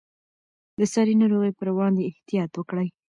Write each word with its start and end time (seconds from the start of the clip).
د 0.79 0.81
ساري 0.93 1.13
ناروغیو 1.21 1.57
پر 1.59 1.67
وړاندې 1.71 2.01
احتیاط 2.09 2.51
وکړئ. 2.55 2.87